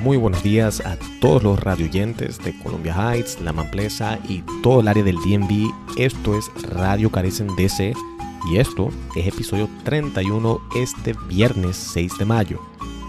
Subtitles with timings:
[0.00, 4.86] Muy buenos días a todos los radioyentes de Columbia Heights, La Mamplesa y todo el
[4.86, 5.72] área del DMV.
[5.96, 7.94] Esto es Radio Carecen DC
[8.48, 12.60] y esto es episodio 31 este viernes 6 de mayo.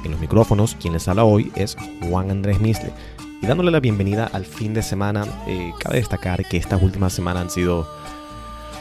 [0.03, 1.77] En los micrófonos, quien les habla hoy es
[2.09, 2.91] Juan Andrés Misle.
[3.39, 7.43] Y dándole la bienvenida al fin de semana, eh, cabe destacar que estas últimas semanas
[7.43, 7.87] han sido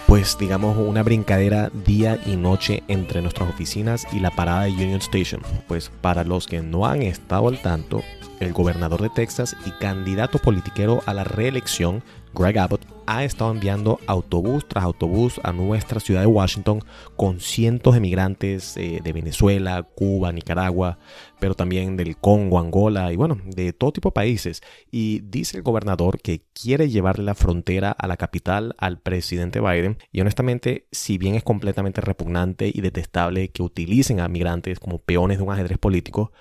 [0.09, 5.01] pues digamos una brincadera día y noche entre nuestras oficinas y la parada de Union
[5.01, 5.43] Station.
[5.67, 8.03] Pues para los que no han estado al tanto,
[8.41, 12.03] el gobernador de Texas y candidato politiquero a la reelección,
[12.35, 16.85] Greg Abbott, ha estado enviando autobús tras autobús a nuestra ciudad de Washington
[17.17, 20.99] con cientos de migrantes eh, de Venezuela, Cuba, Nicaragua,
[21.41, 24.63] pero también del Congo, Angola y bueno, de todo tipo de países.
[24.91, 29.97] Y dice el gobernador que quiere llevarle la frontera a la capital al presidente Biden.
[30.13, 35.39] Y honestamente, si bien es completamente repugnante y detestable que utilicen a migrantes como peones
[35.39, 36.33] de un ajedrez político,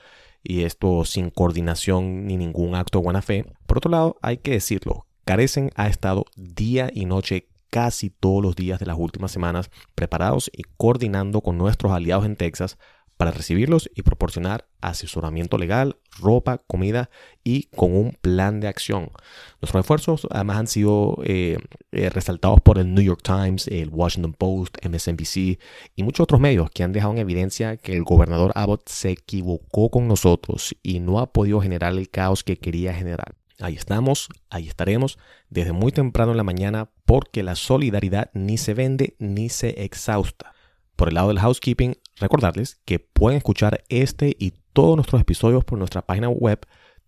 [0.47, 3.45] y esto sin coordinación ni ningún acto de buena fe.
[3.65, 8.55] Por otro lado, hay que decirlo, Carecen ha estado día y noche casi todos los
[8.55, 12.77] días de las últimas semanas preparados y coordinando con nuestros aliados en Texas
[13.17, 17.09] para recibirlos y proporcionar asesoramiento legal, ropa, comida
[17.43, 19.11] y con un plan de acción.
[19.59, 21.57] Nuestros esfuerzos además han sido eh,
[21.91, 25.59] eh, resaltados por el New York Times, el Washington Post, MSNBC
[25.95, 29.89] y muchos otros medios que han dejado en evidencia que el gobernador Abbott se equivocó
[29.89, 33.35] con nosotros y no ha podido generar el caos que quería generar.
[33.59, 35.17] Ahí estamos, ahí estaremos
[35.49, 40.53] desde muy temprano en la mañana porque la solidaridad ni se vende ni se exhausta.
[40.95, 45.79] Por el lado del housekeeping, recordarles que pueden escuchar este y todos nuestros episodios por
[45.79, 46.59] nuestra página web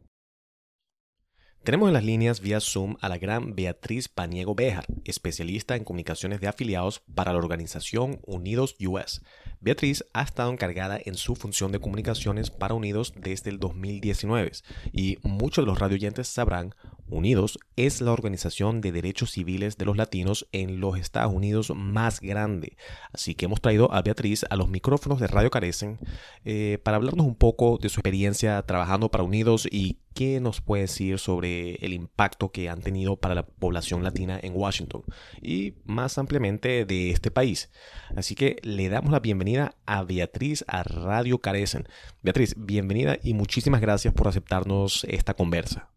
[1.68, 6.40] Tenemos en las líneas vía Zoom a la gran Beatriz Paniego Bejar, especialista en comunicaciones
[6.40, 9.20] de afiliados para la organización Unidos US.
[9.60, 14.52] Beatriz ha estado encargada en su función de comunicaciones para Unidos desde el 2019
[14.92, 16.74] y muchos de los radioyentes sabrán,
[17.10, 22.20] Unidos es la organización de derechos civiles de los latinos en los Estados Unidos más
[22.20, 22.76] grande.
[23.12, 25.98] Así que hemos traído a Beatriz a los micrófonos de Radio Carecen
[26.44, 30.82] eh, para hablarnos un poco de su experiencia trabajando para Unidos y qué nos puede
[30.82, 35.04] decir sobre el impacto que han tenido para la población latina en Washington
[35.40, 37.70] y más ampliamente de este país.
[38.16, 41.86] Así que le damos la bienvenida a Beatriz a Radio Carecen.
[42.20, 45.88] Beatriz, bienvenida y muchísimas gracias por aceptarnos esta conversa.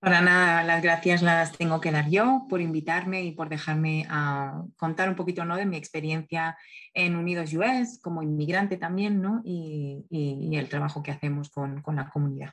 [0.00, 4.64] Para nada, las gracias las tengo que dar yo por invitarme y por dejarme a
[4.76, 5.54] contar un poquito ¿no?
[5.54, 6.58] de mi experiencia
[6.92, 9.42] en Unidos US como inmigrante también ¿no?
[9.44, 12.52] y, el trabajo que hacemos con, con la comunidad.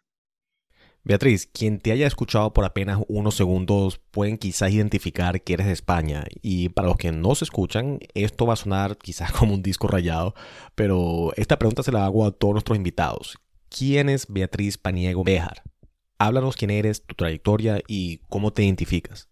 [1.04, 5.74] Beatriz, quien te haya escuchado por apenas unos segundos pueden quizás identificar que eres de
[5.74, 9.64] España y para los que no se escuchan esto va a sonar quizás como un
[9.64, 10.36] disco rayado,
[10.76, 13.40] pero esta pregunta se la hago a todos nuestros invitados.
[13.70, 15.64] ¿Quién es Beatriz Paniego Bejar?
[16.18, 19.30] Háblanos quién eres, tu trayectoria y cómo te identificas.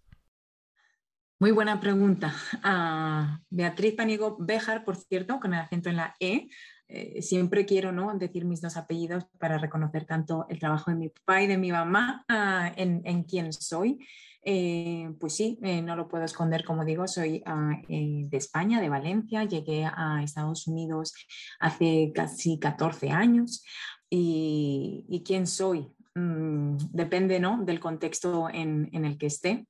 [1.40, 2.34] Muy buena pregunta.
[2.64, 6.48] Ah, Beatriz Paniego Bejar, por cierto, con el acento en la E.
[6.90, 8.14] Eh, siempre quiero ¿no?
[8.18, 11.72] decir mis dos apellidos para reconocer tanto el trabajo de mi papá y de mi
[11.72, 14.00] mamá ah, en, en, quién soy.
[14.44, 18.88] Eh, pues sí, eh, no lo puedo esconder, como digo, soy ah, de España, de
[18.88, 21.14] Valencia, llegué a Estados Unidos
[21.60, 23.64] hace casi 14 años.
[24.10, 25.92] ¿Y, y quién soy?
[26.18, 27.64] Mm, depende ¿no?
[27.64, 29.68] del contexto en, el que esté.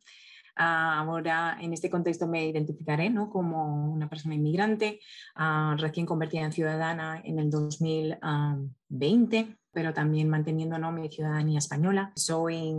[0.60, 3.30] Ah, ahora, en este contexto me identificaré ¿no?
[3.30, 5.00] como una persona inmigrante,
[5.36, 10.92] ah, recién convertida en ciudadana en el 2020, pero también manteniendo ¿no?
[10.92, 12.12] mi ciudadanía española.
[12.16, 12.74] Soy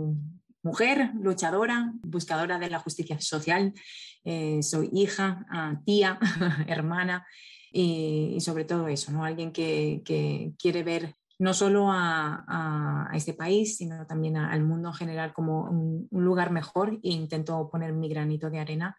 [0.61, 3.73] mujer, luchadora, buscadora de la justicia social.
[4.25, 6.19] Eh, soy hija, ah, tía,
[6.67, 7.25] hermana
[7.71, 9.23] y, sobre todo eso, ¿no?
[9.23, 14.93] alguien que, que quiere ver no solo a, este país, sino también al mundo en
[14.93, 18.95] general como un, lugar mejor e intento poner mi granito de arena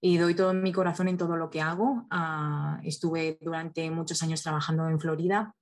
[0.00, 2.06] y doy todo mi corazón en todo lo que hago.
[2.10, 5.54] Ah, estuve durante muchos años trabajando en Florida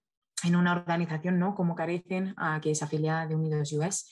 [0.45, 1.55] en una organización ¿no?
[1.55, 4.07] como Carecen, ah, que es afiliada de Unidos US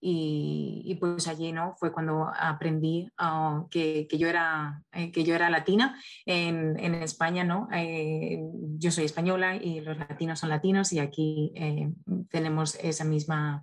[0.00, 1.74] y, pues allí ¿no?
[1.78, 6.00] fue cuando aprendí ah, que, yo era, eh, que yo era latina.
[6.24, 7.68] En, España ¿no?
[7.72, 8.38] Eh,
[8.78, 11.90] yo soy española y los latinos son latinos y aquí eh,
[12.30, 13.62] tenemos esa misma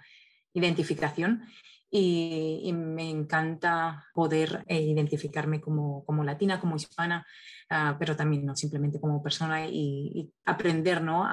[0.54, 1.44] identificación
[1.90, 7.26] y, me encanta poder identificarme como, como, latina, como hispana,
[7.74, 11.28] ah, pero también no simplemente como persona y, aprender ¿no?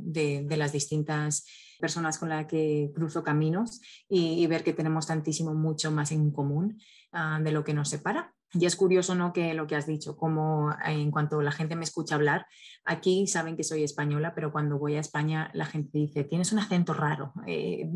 [0.00, 1.46] de, las distintas
[1.78, 6.80] personas con las que cruzo caminos y, ver que tenemos tantísimo, mucho más en común
[7.12, 8.33] ah, de lo que nos separa.
[8.54, 9.32] Y es curioso, ¿no?
[9.32, 12.46] Que lo que has dicho, como en cuanto la gente me escucha hablar,
[12.84, 16.60] aquí saben que soy española, pero cuando voy a España la gente dice, tienes un
[16.60, 17.90] acento raro, eh,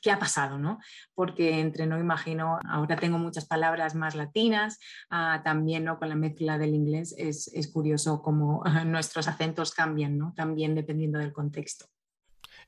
[0.00, 0.78] ¿qué, ha pasado, no?
[1.14, 4.78] Porque entre no imagino, ahora tengo muchas palabras más latinas,
[5.10, 5.98] ah, también, ¿no?
[5.98, 10.32] Con la mezcla del inglés es, es curioso cómo nuestros acentos cambian, ¿no?
[10.36, 11.86] También dependiendo del contexto.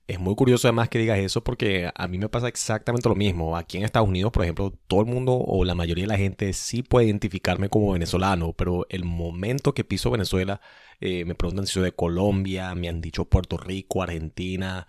[0.08, 3.58] Es muy curioso además que digas eso porque a mí me pasa exactamente lo mismo.
[3.58, 6.52] Aquí en Estados Unidos, por ejemplo, todo el mundo o la mayoría de la gente
[6.54, 10.62] sí puede identificarme como venezolano, pero el momento que piso Venezuela,
[11.00, 14.86] eh, me preguntan si soy de Colombia, me han dicho Puerto Rico, Argentina,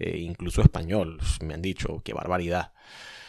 [0.00, 2.72] eh, incluso español, me han dicho, qué barbaridad.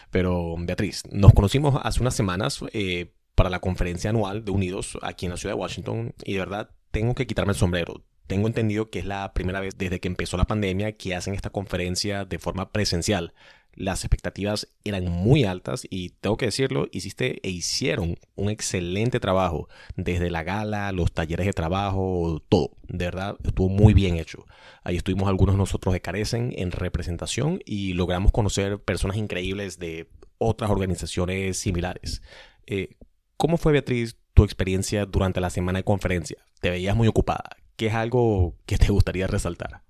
[0.09, 5.27] Pero Beatriz, nos conocimos hace unas semanas eh, para la conferencia anual de Unidos aquí
[5.27, 8.89] en la ciudad de Washington y de verdad tengo que quitarme el sombrero tengo entendido
[8.89, 12.39] que es la primera vez desde que empezó la pandemia que hacen esta conferencia de
[12.39, 13.33] forma presencial.
[13.73, 19.69] Las expectativas eran muy altas y tengo que decirlo, hiciste e hicieron un excelente trabajo.
[19.95, 22.71] Desde la gala, los talleres de trabajo, todo.
[22.87, 24.45] De verdad, estuvo muy bien hecho.
[24.83, 30.09] Ahí estuvimos algunos de nosotros de Carecen en representación y logramos conocer personas increíbles de
[30.39, 32.23] otras organizaciones similares.
[32.65, 32.97] Eh,
[33.37, 36.37] ¿Cómo fue, Beatriz, tu experiencia durante la semana de conferencia?
[36.61, 37.57] ¿Te veías muy ocupada?
[37.77, 39.83] ¿Qué es algo que te gustaría resaltar?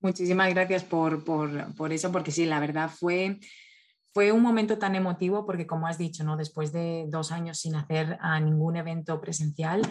[0.00, 3.38] Muchísimas gracias por, por, eso, porque sí, la verdad fue,
[4.12, 6.36] fue un momento tan emotivo porque, como has dicho, ¿no?
[6.36, 9.82] después de dos años sin hacer a ningún evento presencial,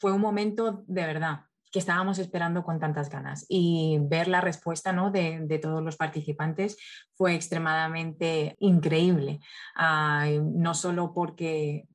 [0.00, 4.92] fue un momento de verdad que estábamos esperando con tantas ganas y ver la respuesta
[4.92, 5.10] ¿no?
[5.10, 6.76] de, de todos los participantes
[7.14, 9.40] fue extremadamente increíble,
[9.76, 11.86] no solo porque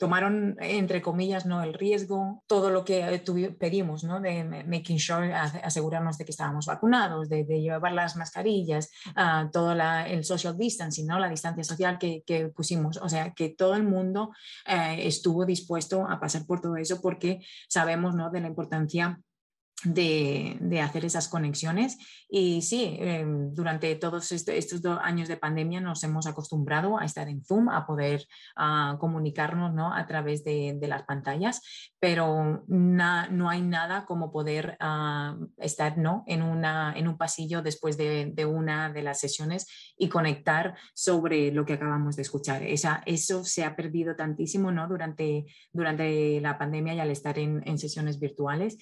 [0.00, 1.62] tomaron, entre comillas, ¿no?
[1.62, 3.22] el riesgo, todo lo que
[3.58, 4.18] pedimos, ¿no?
[4.18, 10.24] de making sure, asegurarnos de que estábamos vacunados, de, llevar las mascarillas, uh, todo el
[10.24, 11.18] social distancing, ¿no?
[11.18, 12.96] la distancia social que, pusimos.
[12.96, 14.30] O sea, que todo el mundo
[14.66, 18.30] eh, estuvo dispuesto a pasar por todo eso porque sabemos ¿no?
[18.30, 19.20] de la importancia
[19.84, 21.98] de, hacer esas conexiones.
[22.28, 27.28] Y sí, em, durante todos estos dos años de pandemia nos hemos acostumbrado a estar
[27.28, 29.92] en Zoom, a poder ah, comunicarnos ¿no?
[29.92, 31.60] a través de, las pantallas,
[32.00, 36.24] pero no hay nada como poder ah, estar ¿no?
[36.26, 39.66] en, una, en un pasillo después de, una de las sesiones
[39.96, 42.62] y conectar sobre lo que acabamos de escuchar.
[42.62, 44.88] Esa, eso se ha perdido tantísimo ¿no?
[44.88, 48.78] durante, durante la pandemia y al estar en sesiones virtuales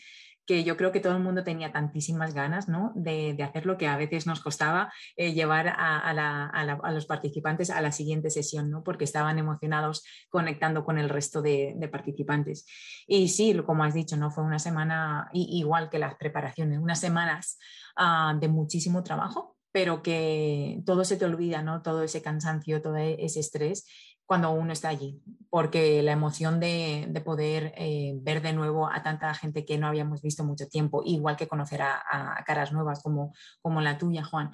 [0.48, 2.90] que yo creo que todo el mundo tenía tantísimas ganas ¿no?
[2.94, 7.92] de, hacer lo que a veces nos costaba eh, llevar a, los participantes a la
[7.92, 8.82] siguiente sesión, ¿no?
[8.82, 12.64] porque estaban emocionados conectando con el resto de, participantes.
[13.06, 14.30] Y sí, como has dicho, ¿no?
[14.30, 17.58] fue una semana igual que las preparaciones, unas semanas
[17.96, 21.82] ah, de muchísimo trabajo pero que todo se te olvida, ¿no?
[21.82, 23.86] Todo ese cansancio, todo ese estrés
[24.28, 29.32] cuando uno está allí, porque la emoción de, poder eh, ver de nuevo a tanta
[29.32, 33.32] gente que no habíamos visto mucho tiempo, igual que conocer a, caras nuevas como,
[33.62, 34.50] como la tuya, Juan,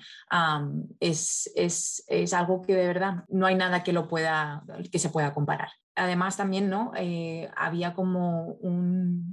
[1.01, 4.63] es, es, es, algo que de verdad no hay nada que, lo pueda,
[4.93, 6.93] que se pueda comparar además también ¿no?
[6.97, 8.59] Eh, había como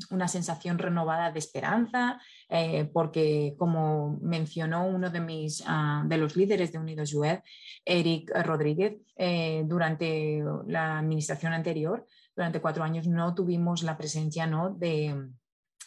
[0.09, 6.35] una sensación renovada de esperanza, eh, porque como mencionó uno de, mis, ah, de los
[6.35, 7.39] líderes de Unidos UED,
[7.85, 14.69] Eric Rodríguez, eh, durante la administración anterior, durante cuatro años, no tuvimos la presencia ¿no?
[14.71, 15.29] de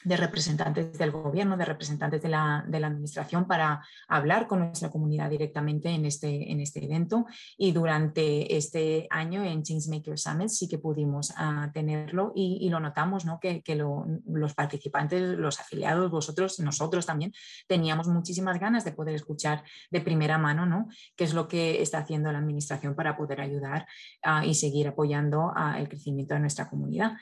[0.04, 5.88] de representantes del gobierno, de representantes de la, administración para hablar con nuestra comunidad directamente
[5.88, 7.26] en este, en este evento.
[7.56, 13.24] Y durante este año en Changemaker Summit sí que pudimos uh, tenerlo y, lo notamos,
[13.24, 13.38] ¿no?
[13.40, 17.32] que, que lo, los participantes, los afiliados, vosotros, nosotros también,
[17.66, 20.88] teníamos muchísimas ganas de poder escuchar de primera mano ¿no?
[21.16, 23.86] qué es lo que está haciendo la administración para poder ayudar
[24.24, 27.12] uh, y seguir apoyando uh, el crecimiento de nuestra comunidad.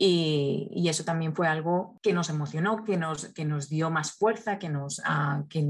[0.00, 4.58] Y, eso también fue algo que nos emocionó, que nos, que nos dio más fuerza,
[4.58, 5.62] que nos, ah, que,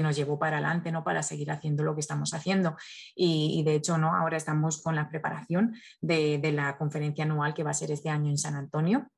[0.00, 1.04] nos llevó para adelante, ¿no?
[1.04, 2.76] para seguir haciendo lo que estamos haciendo.
[3.14, 4.14] Y, de hecho, ¿no?
[4.14, 8.10] ahora estamos con la preparación de, de, la conferencia anual que va a ser este
[8.10, 9.08] año en San Antonio.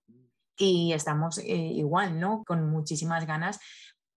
[0.56, 2.42] Y estamos eh, igual, ¿no?
[2.44, 3.60] Con muchísimas ganas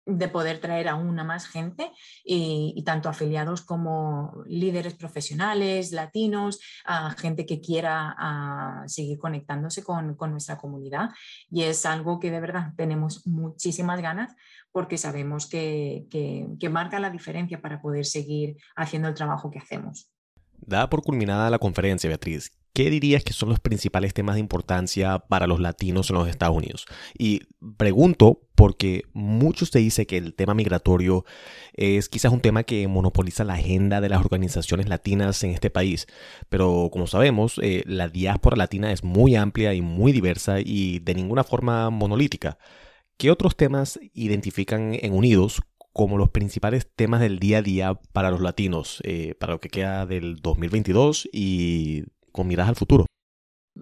[0.09, 1.93] de poder traer aún a más gente
[2.25, 8.17] y, tanto afiliados como líderes profesionales, latinos, a gente que quiera
[8.87, 11.11] seguir conectándose con, nuestra comunidad.
[11.51, 14.35] Y es algo que de verdad tenemos muchísimas ganas
[14.73, 20.11] porque sabemos que, que marca la diferencia para poder seguir haciendo el trabajo que hacemos.
[20.61, 25.19] Dada por culminada la conferencia, Beatriz, ¿qué dirías que son los principales temas de importancia
[25.19, 26.87] para los latinos en los Estados Unidos?
[27.19, 27.43] Y
[27.77, 31.25] pregunto porque muchos te dicen que el tema migratorio
[31.75, 36.07] es quizás un tema que monopoliza la agenda de las organizaciones latinas en este país,
[36.49, 41.15] pero como sabemos, eh, la diáspora latina es muy amplia y muy diversa y de
[41.15, 42.59] ninguna forma monolítica.
[43.17, 45.61] ¿Qué otros temas identifican en Unidos
[45.93, 49.69] como los principales temas del día a día para los latinos, eh, para lo que
[49.69, 52.05] queda del 2022 y
[52.39, 53.05] con miras al futuro.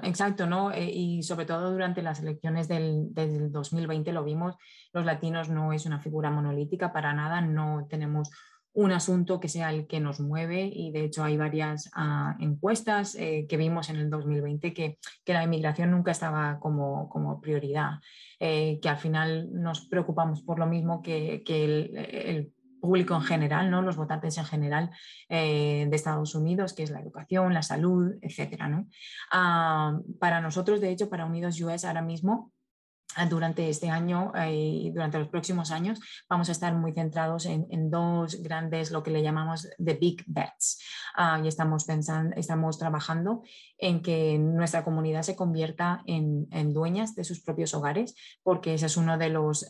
[0.03, 0.73] Exacto, ¿no?
[0.73, 4.57] Eh, y sobre todo durante las elecciones del, 2020 lo vimos,
[4.95, 8.31] los latinos no es una figura monolítica para nada, no tenemos
[8.73, 13.15] un asunto que sea el que nos mueve y de hecho hay varias ah, encuestas
[13.15, 18.01] eh, que vimos en el 2020 que, que la inmigración nunca estaba como, como prioridad,
[18.39, 22.53] que al final nos preocupamos por lo mismo que, que el
[22.87, 23.83] público en general, ¿no?
[23.83, 24.91] los votantes en general
[25.29, 28.63] eh, de Estados Unidos, que es la educación, la salud, etc.
[28.69, 28.87] ¿no?
[29.33, 32.53] Ah, para nosotros, de hecho, para Unidos US ahora mismo,
[33.31, 37.91] durante este año eh, y durante los próximos años vamos a estar muy centrados en,
[37.91, 40.83] dos grandes, lo que le llamamos the big bets.
[41.15, 43.43] Ah, y estamos, pensando, estamos trabajando
[43.79, 48.87] en que nuestra comunidad se convierta en, en, dueñas de sus propios hogares, porque ese
[48.87, 49.67] es uno de los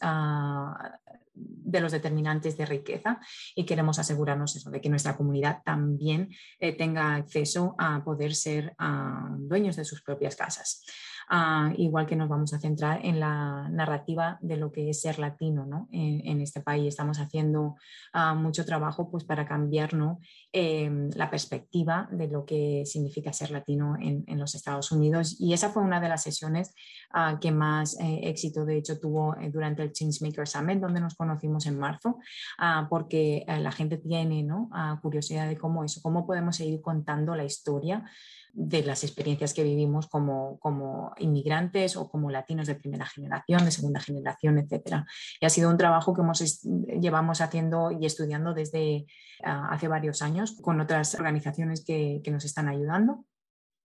[1.37, 3.21] de los determinantes de riqueza
[3.55, 8.75] y queremos asegurarnos eso, de que nuestra comunidad también eh, tenga acceso a poder ser
[8.78, 10.85] ah, dueños de sus propias casas.
[11.28, 15.18] Ah, igual que nos vamos a centrar en la narrativa de lo que es ser
[15.18, 15.88] latino ¿no?
[15.90, 16.87] en, este país.
[16.87, 17.75] Estamos haciendo
[18.12, 20.21] ah, mucho trabajo pues, para cambiar ¿no?
[20.52, 25.37] Em, la perspectiva de lo que significa ser latino en, los Estados Unidos.
[25.40, 26.73] Y esa fue una de las sesiones
[27.11, 31.16] ah, que más eh, éxito, de hecho, tuvo eh, durante el Changemaker Summit, donde nos
[31.16, 32.18] conocimos en marzo,
[32.88, 34.71] porque eh, la gente tiene ¿no?
[35.02, 38.04] curiosidad de cómo eso, cómo podemos seguir contando la historia
[38.59, 43.71] de las experiencias que vivimos como, como inmigrantes o como latinos de primera generación, de
[43.71, 45.05] segunda generación, etc.
[45.39, 49.05] Y ha sido un trabajo que hemos, llevamos haciendo y estudiando desde
[49.45, 53.27] ah, hace varios años con otras organizaciones que, que, nos están ayudando.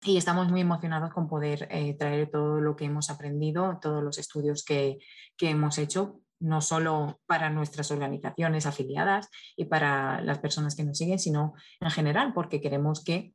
[0.04, 4.16] Y estamos muy emocionados con poder eh, traer todo lo que hemos aprendido, todos los
[4.18, 4.98] estudios que,
[5.36, 10.98] que hemos hecho no solo para nuestras organizaciones afiliadas y para las personas que nos
[10.98, 13.32] siguen, sino en general, porque queremos que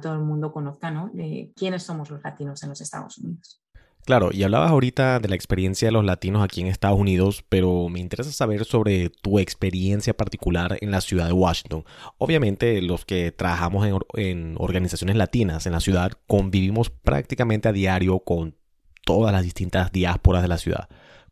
[0.00, 1.10] todo el mundo conozca ¿no?
[1.56, 3.60] quiénes somos los latinos en los Estados Unidos.
[4.04, 7.88] Claro, y hablabas ahorita de la experiencia de los latinos aquí en Estados Unidos, pero
[7.88, 11.84] me interesa saber sobre tu experiencia particular en la ciudad de Washington.
[12.18, 18.56] Obviamente los que trabajamos en organizaciones latinas en la ciudad convivimos prácticamente a diario con
[19.04, 20.88] todas las distintas diásporas de la ciudad.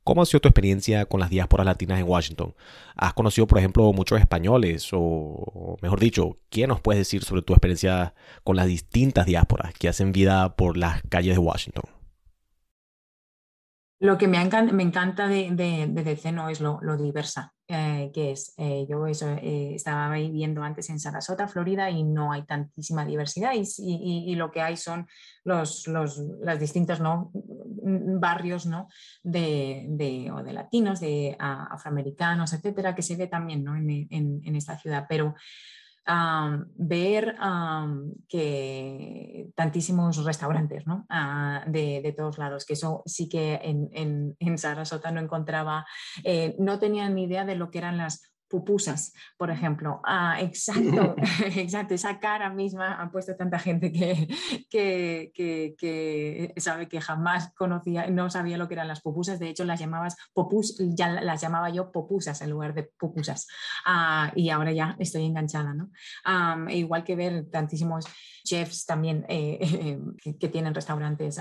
[0.09, 2.55] ¿Cómo ha sido tu experiencia con las diásporas latinas en Washington?
[2.97, 4.89] ¿Has conocido, por ejemplo, muchos españoles?
[4.95, 9.87] O, mejor dicho, ¿qué nos puedes decir sobre tu experiencia con las distintas diásporas que
[9.87, 11.98] hacen vida por las calles de Washington?
[14.01, 18.55] Lo que me, encanta, me encanta de, de, no es lo, diversa eh, que es.
[18.57, 23.65] Eh, yo eh, estaba viviendo antes en Sarasota, Florida, y no hay tantísima diversidad y,
[24.33, 25.09] y, lo que hay son
[25.43, 26.21] los, los
[26.61, 27.33] distintos ¿no?
[27.33, 28.87] barrios ¿no?
[29.25, 33.75] de, de, o de latinos, de afroamericanos, etcétera, que se ve también ¿no?
[33.75, 35.07] en, en, en esta ciudad.
[35.09, 35.35] Pero
[36.77, 37.37] ver
[38.29, 41.07] que tantísimos restaurantes ¿no?
[41.11, 45.87] Ah, de, de, todos lados, que eso sí que en, en, en Sarasota no encontraba,
[46.25, 50.01] eh, no tenía ni idea de lo que eran las pupusas, por ejemplo.
[50.05, 51.15] Ah, exacto,
[51.57, 54.29] exacto, esa cara misma ha puesto tanta gente que,
[54.71, 55.33] que,
[55.79, 59.81] que, sabe que jamás conocía, no sabía lo que eran las pupusas, de hecho las
[59.81, 63.47] llamabas popus, ya las llamaba yo popusas en lugar de pupusas.
[63.85, 65.91] Ah, y ahora ya estoy enganchada, ¿no?
[66.71, 68.07] igual que ver tantísimos
[68.45, 69.99] chefs también eh,
[70.41, 71.39] que, tienen restaurantes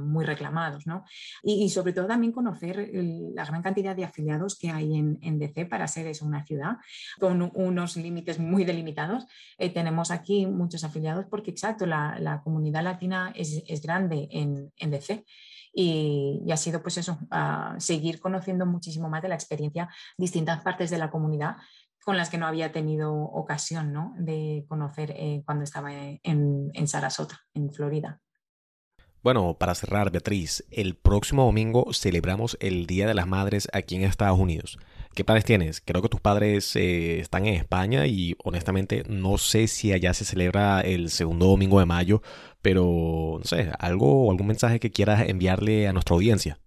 [0.00, 1.04] muy reclamados, ¿no?
[1.42, 5.64] Y, sobre todo también conocer la gran cantidad de afiliados que hay en, en DC
[5.66, 6.76] para ser eso, una ciudad
[7.18, 9.26] con unos límites muy delimitados.
[9.58, 15.24] Eh, tenemos aquí muchos afiliados porque, exacto, la, comunidad latina es, grande en, DC.
[15.72, 17.18] Y, ha sido pues eso,
[17.78, 21.56] seguir conociendo muchísimo más de la experiencia distintas partes de la comunidad
[22.04, 27.72] con las que no había tenido ocasión de conocer eh, cuando estaba en Sarasota, en
[27.72, 28.20] Florida.
[29.26, 34.04] Bueno, para cerrar, Beatriz, el próximo domingo celebramos el Día de las Madres aquí en
[34.04, 34.78] Estados Unidos.
[35.16, 35.80] ¿Qué planes tienes?
[35.80, 40.24] Creo que tus padres eh, están en España y honestamente no sé si allá se
[40.24, 42.22] celebra el segundo domingo de mayo,
[42.62, 46.60] pero no sé, algo algún mensaje que quieras enviarle a nuestra audiencia.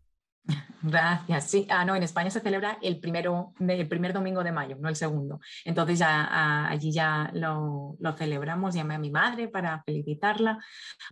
[0.82, 1.50] Gracias.
[1.50, 4.88] Sí, ah, no, en España se celebra el, primero, el primer domingo de mayo, no
[4.88, 5.39] el segundo.
[5.65, 8.75] Entonces ya ah, allí ya lo, celebramos.
[8.75, 10.60] Llamé a mi madre para felicitarla,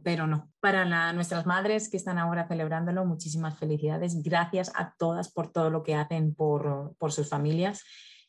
[0.04, 0.50] pero no.
[0.60, 4.22] Para nuestras madres que están ahora celebrándolo, muchísimas felicidades.
[4.24, 7.84] Gracias a todas por todo lo que hacen por sus familias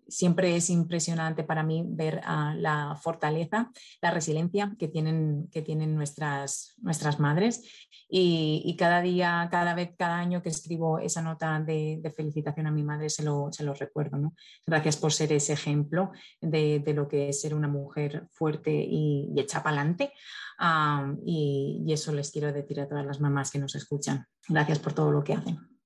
[0.09, 5.95] siempre es impresionante para mí ver uh, la fortaleza, la resiliencia que tienen, que tienen
[5.95, 7.63] nuestras, nuestras madres.
[8.11, 12.83] Y, cada día, cada vez, cada año que escribo esa nota de, felicitación a mi
[12.83, 14.17] madre, se lo, se lo recuerdo.
[14.17, 14.35] ¿no?
[14.67, 19.41] Gracias por ser ese ejemplo de, lo que es ser una mujer fuerte y, y
[19.41, 20.13] hecha para adelante.
[21.25, 24.27] Y, y eso les quiero decir a todas las mamás que nos escuchan.
[24.49, 25.78] Gracias por todo lo que hacen.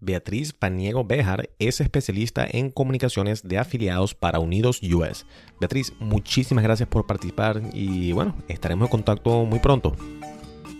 [0.00, 5.26] Beatriz Paniego Bejar es especialista en comunicaciones de afiliados para Unidos US.
[5.60, 9.94] Beatriz, muchísimas gracias por participar y bueno, estaremos en contacto muy pronto.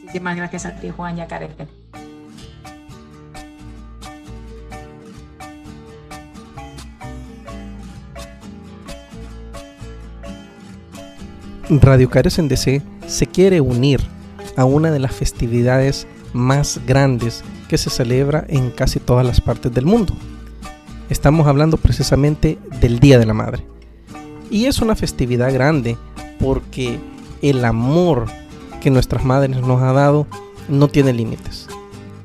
[0.00, 1.28] Muchísimas gracias a ti, Juan y a
[11.68, 14.00] Radio Carecen DC se quiere unir
[14.56, 19.72] a una de las festividades más grandes que se celebra en casi todas las partes
[19.72, 20.12] del mundo.
[21.08, 23.64] Estamos hablando precisamente del Día de la Madre.
[24.50, 25.96] Y es una festividad grande
[26.40, 26.98] porque
[27.42, 28.26] el amor
[28.80, 30.26] que nuestras madres nos ha dado
[30.68, 31.68] no tiene límites.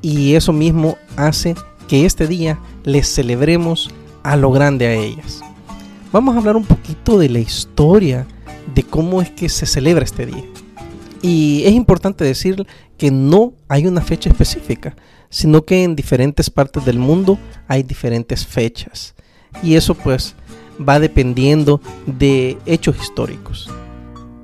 [0.02, 1.54] Y eso mismo hace
[1.86, 3.88] que este día les celebremos
[4.24, 5.42] a lo grande a ellas.
[6.10, 8.26] Vamos a hablar un poquito de la historia
[8.74, 10.44] de cómo es que se celebra este día.
[11.22, 12.66] Y es importante decir
[12.98, 14.96] que no hay una fecha específica,
[15.30, 19.14] sino que en diferentes partes del mundo hay diferentes fechas.
[19.62, 20.34] Y eso pues
[20.86, 23.70] va dependiendo de hechos históricos.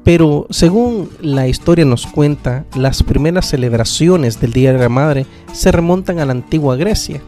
[0.05, 5.71] Pero según la historia nos cuenta, las primeras celebraciones del Día de la Madre se
[5.71, 7.23] remontan a la antigua Grecia,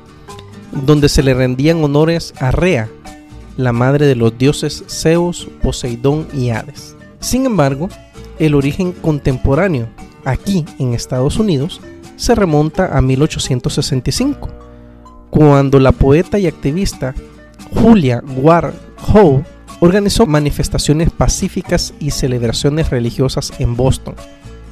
[0.85, 2.89] donde se le rendían honores a Rea,
[3.57, 6.97] la madre de los dioses Zeus, Poseidón y Hades.
[7.21, 7.89] Sin embargo,
[8.41, 9.89] el origen contemporáneo
[10.25, 11.81] aquí en Estados Unidos
[12.25, 14.49] se remonta a 1865,
[15.29, 17.15] cuando la poeta y activista
[17.75, 18.73] Julia Ward
[19.13, 19.45] Howe
[19.81, 24.15] organizó manifestaciones pacíficas y celebraciones religiosas en Boston,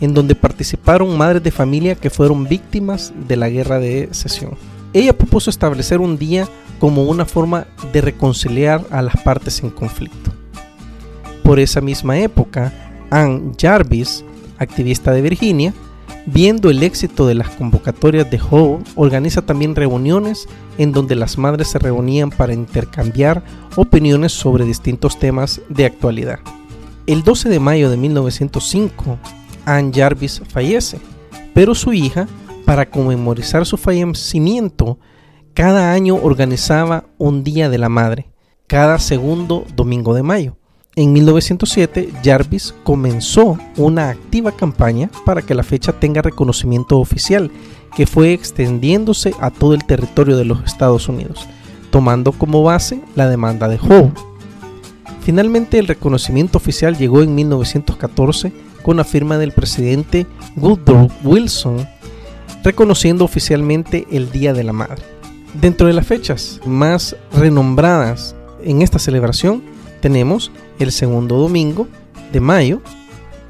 [0.00, 4.56] en donde participaron madres de familia que fueron víctimas de la guerra de secesión.
[4.94, 10.32] Ella propuso establecer un día como una forma de reconciliar a las partes en conflicto.
[11.42, 12.72] Por esa misma época,
[13.10, 14.24] Ann Jarvis,
[14.58, 15.74] activista de Virginia,
[16.26, 20.46] Viendo el éxito de las convocatorias de Howe, organiza también reuniones
[20.78, 23.42] en donde las madres se reunían para intercambiar
[23.74, 26.38] opiniones sobre distintos temas de actualidad.
[27.06, 29.18] El 12 de mayo de 1905,
[29.64, 31.00] Anne Jarvis fallece,
[31.54, 32.28] pero su hija,
[32.64, 35.00] para conmemorizar su fallecimiento,
[35.54, 38.30] cada año organizaba un Día de la Madre,
[38.68, 40.56] cada segundo domingo de mayo.
[40.94, 47.50] En 1907, Jarvis comenzó una activa campaña para que la fecha tenga reconocimiento oficial,
[47.96, 51.48] que fue extendiéndose a todo el territorio de los Estados Unidos,
[51.90, 54.12] tomando como base la demanda de Howe.
[55.22, 58.52] Finalmente, el reconocimiento oficial llegó en 1914
[58.82, 60.26] con la firma del presidente
[60.56, 61.88] Woodrow Wilson,
[62.62, 65.02] reconociendo oficialmente el Día de la Madre.
[65.54, 69.62] Dentro de las fechas más renombradas en esta celebración
[70.02, 71.88] tenemos el segundo domingo
[72.32, 72.80] de mayo,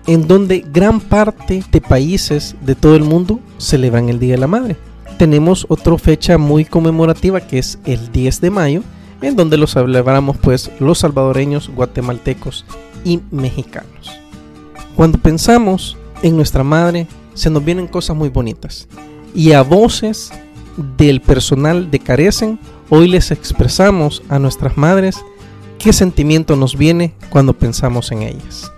[0.07, 4.47] en donde gran parte de países de todo el mundo celebran el Día de la
[4.47, 4.77] Madre.
[5.19, 8.83] Tenemos otra fecha muy conmemorativa que es el 10 de mayo,
[9.21, 12.65] en donde lo celebramos pues los salvadoreños, guatemaltecos
[13.05, 14.11] y mexicanos.
[14.97, 18.89] Cuando pensamos en nuestra madre, se nos vienen cosas muy bonitas.
[19.35, 20.33] Y a voces
[20.97, 22.59] del personal de Carecen,
[22.91, 25.25] hoy les expresamos a nuestras madres
[25.83, 28.71] ¿Qué sentimiento nos viene cuando pensamos en ellas?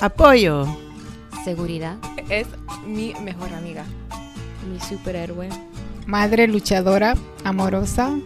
[0.00, 0.64] Apoyo.
[1.44, 1.98] Seguridad.
[2.30, 2.46] Es
[2.86, 3.84] mi mejor amiga.
[4.72, 5.50] Mi superhéroe.
[6.06, 8.18] Madre luchadora, amorosa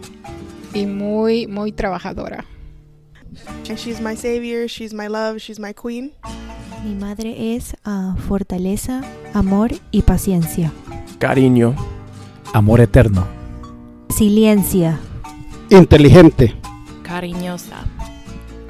[0.73, 2.45] y muy, muy trabajadora.
[3.67, 6.13] And she's my savior, she's my love, she's my queen.
[6.85, 9.01] Mi madre es uh, fortaleza,
[9.33, 10.71] amor y paciencia.
[11.19, 11.75] Cariño.
[12.53, 13.27] Amor eterno.
[14.07, 14.97] Silencia.
[15.69, 16.55] Inteligente.
[17.03, 17.83] Cariñosa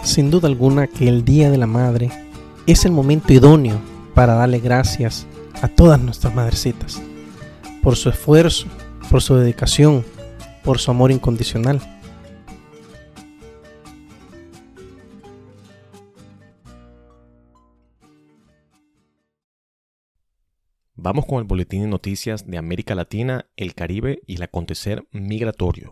[0.04, 2.10] sin duda alguna que el Día de la Madre
[2.68, 3.80] es el momento idóneo
[4.14, 5.26] para darle gracias
[5.62, 7.02] a todas nuestras madrecitas.
[7.82, 8.68] por su esfuerzo,
[9.12, 10.06] por su dedicación,
[10.64, 11.82] por su amor incondicional.
[20.96, 25.92] Vamos con el boletín de noticias de América Latina, el Caribe y el acontecer migratorio.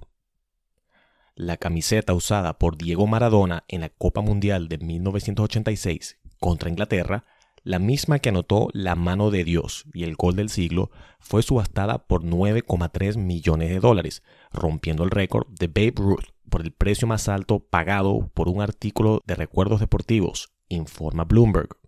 [1.42, 7.26] La camiseta usada por Diego Maradona en la Copa Mundial de 1986 contra Inglaterra,
[7.64, 12.06] la misma que anotó la mano de Dios y el gol del siglo, fue subastada
[12.06, 17.28] por 9,3 millones de dólares, rompiendo el récord de Babe Ruth por el precio más
[17.28, 21.81] alto pagado por un artículo de recuerdos deportivos, informa Bloomberg.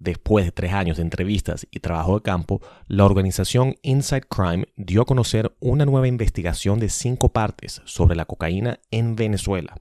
[0.00, 5.02] Después de tres años de entrevistas y trabajo de campo, la organización Inside Crime dio
[5.02, 9.74] a conocer una nueva investigación de cinco partes sobre la cocaína en Venezuela.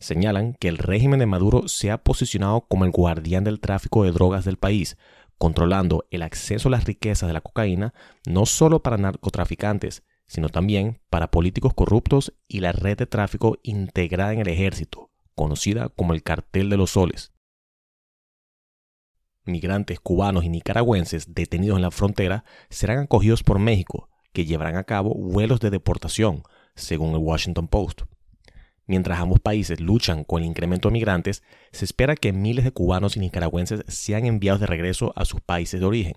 [0.00, 4.10] Señalan que el régimen de Maduro se ha posicionado como el guardián del tráfico de
[4.10, 4.96] drogas del país,
[5.38, 7.94] controlando el acceso a las riquezas de la cocaína
[8.26, 14.32] no solo para narcotraficantes, sino también para políticos corruptos y la red de tráfico integrada
[14.32, 17.31] en el ejército, conocida como el cartel de los soles
[19.44, 24.84] migrantes cubanos y nicaragüenses detenidos en la frontera serán acogidos por México, que llevarán a
[24.84, 26.42] cabo vuelos de deportación,
[26.74, 28.02] según el Washington Post.
[28.86, 33.16] Mientras ambos países luchan con el incremento de migrantes, se espera que miles de cubanos
[33.16, 36.14] y nicaragüenses sean enviados de regreso a sus países de origen.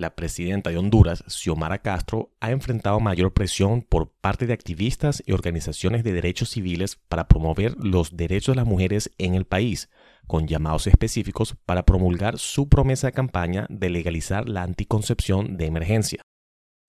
[0.00, 5.32] La presidenta de Honduras, Xiomara Castro, ha enfrentado mayor presión por parte de activistas y
[5.32, 9.90] organizaciones de derechos civiles para promover los derechos de las mujeres en el país,
[10.26, 16.22] con llamados específicos para promulgar su promesa de campaña de legalizar la anticoncepción de emergencia.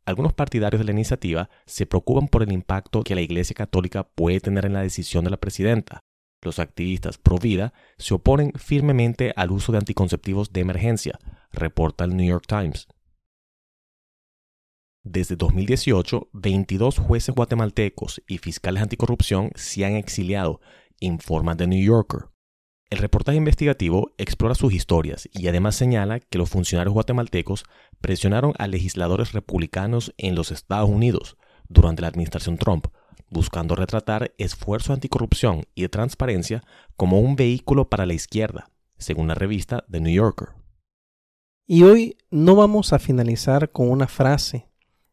[0.06, 4.40] Algunos partidarios de la iniciativa se preocupan por el impacto que la Iglesia Católica puede
[4.40, 6.00] tener en la decisión de la presidenta.
[6.42, 11.20] Los activistas pro vida se oponen firmemente al uso de anticonceptivos de emergencia,
[11.52, 12.88] reporta el New York Times.
[15.04, 20.62] Desde 2018, 22 jueces guatemaltecos y fiscales anticorrupción se han exiliado,
[21.00, 22.30] informa The New Yorker.
[22.92, 27.64] El reportaje investigativo explora sus historias y además señala que los funcionarios guatemaltecos
[28.00, 31.36] presionaron a legisladores republicanos en los Estados Unidos
[31.68, 32.86] durante la administración Trump,
[33.32, 36.64] buscando retratar esfuerzos anticorrupción y de transparencia
[36.96, 40.50] como un vehículo para la izquierda, según la revista The New Yorker.
[41.66, 44.70] Y hoy no vamos a finalizar con una frase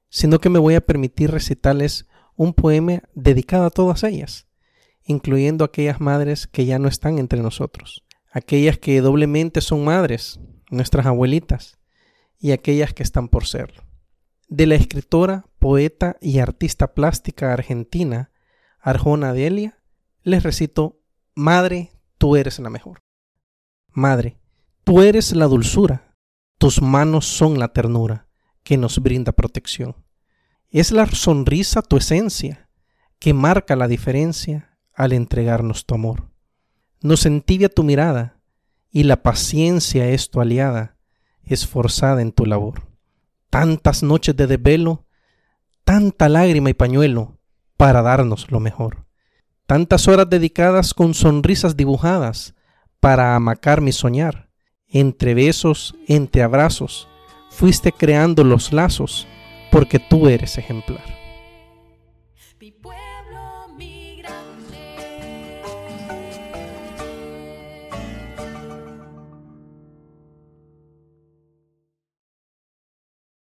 [0.09, 4.47] sino que me voy a permitir recitarles un poema dedicado a todas ellas,
[5.05, 10.40] incluyendo aquellas madres que ya no están entre nosotros, aquellas que doblemente son madres,
[10.71, 11.79] nuestras abuelitas,
[12.40, 13.83] y aquellas que están por serlo.
[14.49, 18.31] De la escritora, poeta y artista plástica argentina
[18.81, 19.81] Arjona Delia,
[20.23, 21.01] les recito,
[21.35, 23.01] Madre, tú eres la mejor.
[23.90, 24.38] Madre,
[24.85, 26.14] tú eres la dulzura,
[26.59, 28.28] tus manos son la ternura
[28.62, 29.97] que nos brinda protección.
[30.71, 32.68] Es la sonrisa tu esencia
[33.18, 36.31] que marca la diferencia al entregarnos tu amor.
[37.01, 38.40] Nos entibia tu mirada
[38.90, 40.97] y la paciencia es tu aliada,
[41.42, 42.88] esforzada en tu labor.
[43.51, 45.07] Tantas noches de desvelo,
[45.85, 47.38] tanta lágrima y pañuelo
[47.77, 49.07] para darnos lo mejor.
[49.66, 52.55] Tantas horas dedicadas con sonrisas dibujadas
[53.01, 54.51] para amacar mi soñar.
[54.87, 57.09] Entre besos, entre abrazos,
[57.59, 59.27] fuiste creando los lazos
[59.73, 61.18] porque tú eres ejemplar.